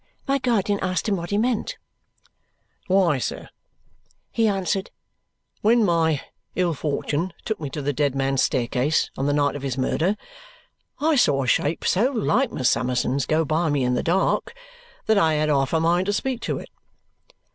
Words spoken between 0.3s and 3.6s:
guardian asked him what he meant. "Why, sir,"